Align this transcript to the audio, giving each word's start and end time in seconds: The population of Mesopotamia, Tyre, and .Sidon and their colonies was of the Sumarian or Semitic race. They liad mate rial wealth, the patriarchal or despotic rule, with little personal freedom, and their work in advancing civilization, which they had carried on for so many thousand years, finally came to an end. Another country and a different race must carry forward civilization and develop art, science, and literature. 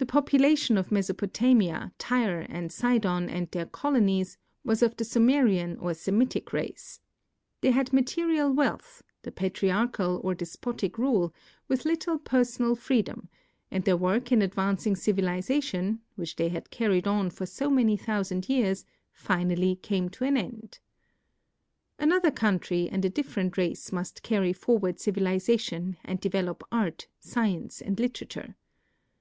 The 0.00 0.06
population 0.06 0.78
of 0.78 0.92
Mesopotamia, 0.92 1.92
Tyre, 1.98 2.46
and 2.48 2.70
.Sidon 2.70 3.28
and 3.28 3.50
their 3.50 3.66
colonies 3.66 4.38
was 4.64 4.80
of 4.80 4.96
the 4.96 5.02
Sumarian 5.02 5.76
or 5.80 5.92
Semitic 5.92 6.52
race. 6.52 7.00
They 7.62 7.72
liad 7.72 7.92
mate 7.92 8.14
rial 8.16 8.52
wealth, 8.52 9.02
the 9.22 9.32
patriarchal 9.32 10.20
or 10.22 10.36
despotic 10.36 10.98
rule, 10.98 11.34
with 11.66 11.84
little 11.84 12.16
personal 12.16 12.76
freedom, 12.76 13.28
and 13.72 13.82
their 13.82 13.96
work 13.96 14.30
in 14.30 14.40
advancing 14.40 14.94
civilization, 14.94 16.00
which 16.14 16.36
they 16.36 16.48
had 16.50 16.70
carried 16.70 17.08
on 17.08 17.28
for 17.28 17.44
so 17.44 17.68
many 17.68 17.96
thousand 17.96 18.48
years, 18.48 18.84
finally 19.10 19.74
came 19.74 20.08
to 20.10 20.22
an 20.24 20.36
end. 20.36 20.78
Another 21.98 22.30
country 22.30 22.88
and 22.88 23.04
a 23.04 23.10
different 23.10 23.58
race 23.58 23.90
must 23.90 24.22
carry 24.22 24.52
forward 24.52 25.00
civilization 25.00 25.96
and 26.04 26.20
develop 26.20 26.62
art, 26.70 27.08
science, 27.18 27.80
and 27.82 27.98
literature. 27.98 28.54